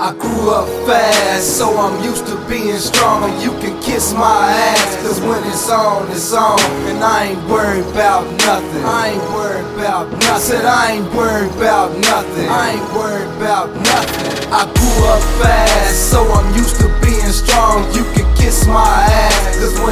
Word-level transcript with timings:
I 0.00 0.14
grew 0.14 0.48
up 0.48 0.64
fast, 0.88 1.58
so 1.58 1.76
I'm 1.76 2.02
used 2.02 2.24
to 2.28 2.36
being 2.48 2.78
strong. 2.78 3.28
And 3.28 3.36
you 3.42 3.50
can 3.60 3.76
kiss 3.82 4.14
my 4.14 4.48
ass, 4.48 4.96
cause 5.04 5.20
when 5.20 5.44
it's 5.44 5.68
on, 5.68 6.10
it's 6.10 6.32
on. 6.32 6.58
And 6.88 7.04
I 7.04 7.36
ain't 7.36 7.44
worried 7.50 7.84
about 7.92 8.24
nothing. 8.48 8.80
I 8.80 9.12
ain't 9.12 9.28
worried 9.36 9.68
about 9.76 10.10
nothing. 10.24 10.40
Said 10.40 10.64
I 10.64 10.92
ain't 10.96 11.12
worried 11.12 11.52
about 11.52 11.92
nothing. 12.00 12.48
I 12.48 12.80
ain't 12.80 12.90
worried 12.96 13.28
about 13.36 13.76
nothing. 13.76 14.48
I 14.48 14.64
grew 14.72 15.04
up 15.04 15.20
fast, 15.36 16.10
so 16.10 16.24
I'm 16.32 16.48
used 16.56 16.80
to 16.80 16.88
being 17.04 17.28
strong. 17.28 17.84
You 17.92 18.08
can 18.16 18.24
kiss 18.40 18.66
my 18.66 19.04
ass, 19.04 19.60
cause 19.60 19.76
when 19.84 19.89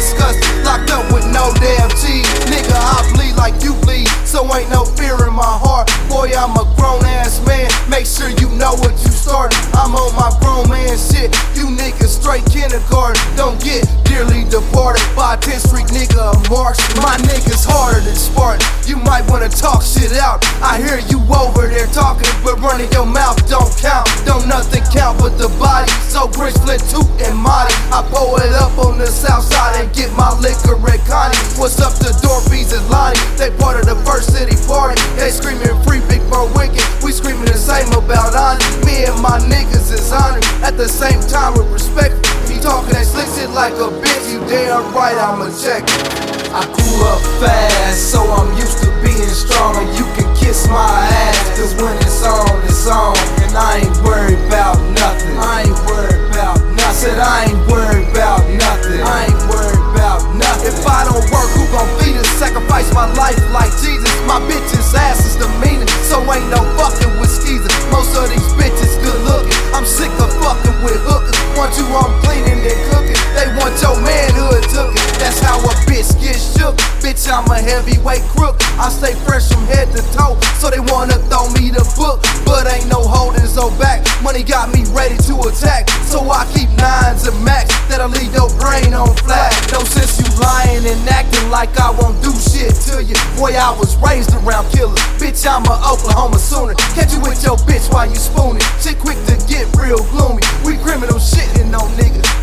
disgusted, 0.00 0.64
locked 0.64 0.90
up 0.90 1.04
with 1.12 1.28
no 1.28 1.52
damn 1.60 1.92
cheese. 2.00 2.24
Nigga, 2.48 2.72
I 2.72 3.04
bleed 3.12 3.36
like 3.36 3.60
you 3.62 3.76
bleed, 3.84 4.08
so 4.24 4.40
ain't 4.56 4.72
no 4.72 4.88
fear 4.96 5.12
in 5.28 5.34
my 5.36 5.54
heart. 5.60 5.92
Boy, 6.08 6.32
I'm 6.32 6.56
a 6.56 6.64
grown 6.80 7.04
ass 7.04 7.44
man. 7.44 7.68
Make 7.92 8.08
sure 8.08 8.32
you 8.40 8.48
know 8.56 8.72
what 8.80 8.96
you 9.04 9.12
started. 9.12 9.60
I'm 9.76 9.92
on 9.92 10.16
my 10.16 10.32
grown 10.40 10.72
man 10.72 10.96
shit. 10.96 11.36
You 11.52 11.68
niggas 11.68 12.16
straight 12.16 12.48
kindergarten. 12.48 13.20
Don't 13.36 13.60
get 13.60 13.84
dearly 14.08 14.48
departed 14.48 15.04
by 15.12 15.36
10th 15.36 15.68
Street 15.68 15.88
nigga 15.92 16.32
marks. 16.48 16.80
My 17.04 17.20
niggas 17.28 17.68
harder 17.68 18.00
than 18.00 18.16
Spartan. 18.16 18.64
You 18.88 18.96
might 18.96 19.28
wanna 19.28 19.52
talk 19.52 19.84
shit 19.84 20.16
out. 20.16 20.40
I 20.64 20.80
hear 20.80 20.98
you 21.12 21.20
over 21.28 21.68
there 21.68 21.86
talking, 21.92 22.32
but 22.40 22.56
running 22.64 22.90
your 22.96 23.06
mouth 23.06 23.36
don't 23.52 23.70
count. 23.76 24.08
Don't 24.24 24.48
nothing 24.48 24.82
count 24.96 25.20
but 25.20 25.36
the 25.36 25.52
body. 25.60 25.92
So 26.10 26.26
Grinch, 26.26 26.58
Flint, 26.66 26.82
Toot, 26.90 27.06
and 27.22 27.38
Molly. 27.38 27.70
I 27.94 28.02
pull 28.10 28.34
it 28.42 28.50
up 28.58 28.74
on 28.82 28.98
the 28.98 29.06
south 29.06 29.46
side 29.46 29.78
and 29.78 29.86
get 29.94 30.10
my 30.18 30.34
liquor 30.42 30.74
at 30.90 30.98
Connie. 31.06 31.38
What's 31.54 31.78
up 31.78 31.94
to 32.02 32.10
Dorfies 32.18 32.74
and 32.74 32.82
Lonnie? 32.90 33.14
They 33.38 33.54
part 33.62 33.78
of 33.78 33.86
the 33.86 33.94
first 34.02 34.34
city 34.34 34.58
party. 34.66 34.98
They 35.14 35.30
screaming 35.30 35.70
free 35.86 36.02
Big 36.10 36.18
Bro 36.26 36.50
Wicked. 36.58 36.82
We 37.06 37.14
screaming 37.14 37.46
the 37.46 37.54
same 37.54 37.86
about 37.94 38.34
Ani. 38.34 38.58
Me 38.82 39.06
and 39.06 39.22
my 39.22 39.38
niggas 39.38 39.94
is 39.94 40.10
honored. 40.10 40.42
At 40.66 40.74
the 40.74 40.90
same 40.90 41.22
time 41.30 41.54
with 41.54 41.70
respect. 41.70 42.18
You 42.50 42.58
talking 42.58 42.90
that 42.90 43.06
slick 43.06 43.30
shit 43.30 43.54
like 43.54 43.78
a 43.78 43.94
bitch, 44.02 44.34
you 44.34 44.42
damn 44.50 44.90
right 44.90 45.14
I'ma 45.14 45.54
check. 45.62 45.86
I 46.50 46.66
grew 46.66 47.06
up 47.06 47.22
fast, 47.38 47.69
heavyweight 77.90 78.22
crook. 78.30 78.56
I 78.78 78.88
stay 78.88 79.14
fresh 79.26 79.48
from 79.48 79.64
head 79.66 79.90
to 79.92 80.02
toe. 80.14 80.38
So 80.58 80.70
they 80.70 80.80
wanna 80.80 81.18
throw 81.28 81.50
me 81.58 81.70
the 81.70 81.84
book. 81.96 82.22
But 82.44 82.70
ain't 82.70 82.88
no 82.88 83.02
holding 83.02 83.46
so 83.46 83.70
back. 83.78 84.06
Money 84.22 84.42
got 84.42 84.72
me 84.72 84.84
ready 84.92 85.16
to 85.28 85.34
attack. 85.48 85.88
So 86.06 86.30
I 86.30 86.46
keep 86.54 86.70
nines 86.78 87.26
and 87.26 87.36
max. 87.44 87.70
That'll 87.88 88.08
leave 88.08 88.32
your 88.34 88.50
brain 88.58 88.94
on 88.94 89.14
flat. 89.26 89.52
No 89.72 89.80
sense 89.84 90.18
you 90.18 90.28
lying 90.40 90.86
and 90.86 91.00
acting 91.08 91.50
like 91.50 91.76
I 91.78 91.90
won't 91.90 92.20
do 92.22 92.32
shit 92.32 92.74
to 92.90 93.02
you. 93.02 93.14
Boy, 93.36 93.54
I 93.54 93.74
was 93.78 93.96
raised 93.98 94.34
around 94.34 94.70
killers. 94.72 95.00
Bitch, 95.18 95.46
I'm 95.46 95.64
a 95.66 95.76
Oklahoma 95.84 96.38
Sooner. 96.38 96.74
Catch 96.94 97.14
you 97.14 97.20
with 97.20 97.42
your 97.42 97.56
bitch 97.68 97.90
while 97.92 98.08
you 98.08 98.16
spooning. 98.16 98.64
Shit 98.80 98.98
quick 98.98 99.18
to 99.26 99.36
get 99.46 99.66
real 99.76 100.02
gloomy. 100.10 100.42
We 100.64 100.76
criminal 100.78 101.18
shitting 101.18 101.74
on. 101.74 101.90
Niggas 101.98 102.39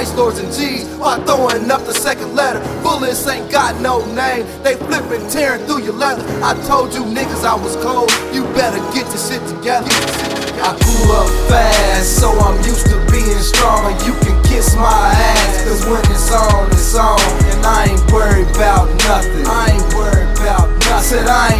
Christ, 0.00 0.16
Lords 0.16 0.38
and 0.38 0.50
G's, 0.50 0.88
why 0.96 1.20
throwing 1.28 1.70
up 1.70 1.84
the 1.84 1.92
second 1.92 2.34
letter? 2.34 2.58
Bullets 2.82 3.28
ain't 3.28 3.52
got 3.52 3.78
no 3.82 4.00
name, 4.16 4.48
they 4.64 4.72
flipping, 4.88 5.28
tearing 5.28 5.60
through 5.66 5.84
your 5.84 5.92
leather. 5.92 6.24
I 6.40 6.56
told 6.64 6.94
you 6.94 7.04
niggas 7.04 7.44
I 7.44 7.52
was 7.52 7.76
cold, 7.84 8.08
you 8.32 8.48
better 8.56 8.80
get 8.96 9.04
your 9.12 9.20
shit 9.20 9.44
together. 9.44 9.92
I 10.64 10.72
grew 10.80 11.04
up 11.12 11.28
fast, 11.52 12.16
so 12.16 12.32
I'm 12.32 12.56
used 12.64 12.88
to 12.88 12.96
being 13.12 13.44
strong. 13.44 13.92
You 14.08 14.16
can 14.24 14.40
kiss 14.48 14.72
my 14.72 14.88
ass, 14.88 15.68
cause 15.68 15.84
when 15.84 16.00
it's 16.08 16.32
on, 16.32 16.72
it's 16.72 16.96
on. 16.96 17.20
And 17.52 17.60
I 17.60 17.92
ain't 17.92 18.04
worried 18.08 18.48
about 18.56 18.88
nothing. 19.04 19.44
I 19.44 19.76
ain't 19.76 19.88
worried 19.92 20.32
about 20.40 20.64
nothing. 20.88 21.12
Said 21.12 21.28
I 21.28 21.59